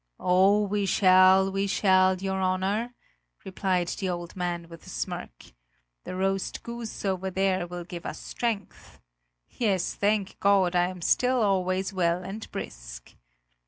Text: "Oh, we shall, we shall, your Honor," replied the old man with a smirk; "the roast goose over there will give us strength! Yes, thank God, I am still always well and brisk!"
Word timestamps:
"Oh, 0.19 0.61
we 0.65 0.87
shall, 0.87 1.51
we 1.51 1.67
shall, 1.67 2.15
your 2.17 2.41
Honor," 2.41 2.95
replied 3.45 3.87
the 3.89 4.09
old 4.09 4.35
man 4.35 4.67
with 4.67 4.83
a 4.87 4.89
smirk; 4.89 5.53
"the 6.05 6.15
roast 6.15 6.63
goose 6.63 7.05
over 7.05 7.29
there 7.29 7.67
will 7.67 7.83
give 7.83 8.07
us 8.07 8.17
strength! 8.19 8.99
Yes, 9.47 9.93
thank 9.93 10.39
God, 10.39 10.75
I 10.75 10.87
am 10.87 11.03
still 11.03 11.43
always 11.43 11.93
well 11.93 12.23
and 12.23 12.49
brisk!" 12.49 13.13